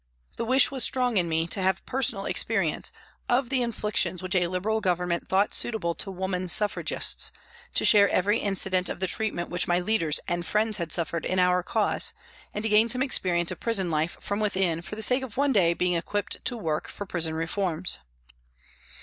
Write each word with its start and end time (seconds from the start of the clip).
The 0.35 0.45
wish 0.45 0.71
was 0.71 0.83
strong 0.83 1.17
in 1.17 1.29
me 1.29 1.45
to 1.45 1.61
have 1.61 1.85
personal 1.85 2.25
experience 2.25 2.91
of 3.29 3.49
the 3.49 3.61
inflictions 3.61 4.23
which 4.23 4.33
a 4.33 4.47
Liberal 4.47 4.81
Government 4.81 5.27
thought 5.27 5.53
suitable 5.53 5.93
to 5.93 6.09
woman 6.09 6.47
Suffragists, 6.47 7.31
to 7.75 7.85
share 7.85 8.09
every 8.09 8.39
incident 8.39 8.89
of 8.89 8.99
the 8.99 9.05
treatment 9.05 9.51
which 9.51 9.67
my 9.67 9.79
leaders 9.79 10.19
and 10.27 10.43
friends 10.43 10.77
had 10.77 10.91
suffered 10.91 11.23
in 11.23 11.37
our 11.37 11.61
cause 11.61 12.13
and 12.51 12.63
to 12.63 12.69
gain 12.69 12.89
some 12.89 13.03
experience 13.03 13.51
of 13.51 13.59
prison 13.59 13.91
life 13.91 14.17
from 14.19 14.39
within 14.39 14.81
for 14.81 14.95
the 14.95 15.03
sake 15.03 15.21
of 15.21 15.37
one 15.37 15.51
day 15.51 15.75
being 15.75 15.93
equipped 15.93 16.43
to 16.45 16.57
work 16.57 16.87
for 16.87 17.05
prison 17.05 17.35
reforms. 17.35 17.99